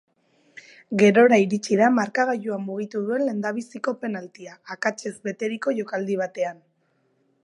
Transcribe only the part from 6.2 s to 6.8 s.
batean.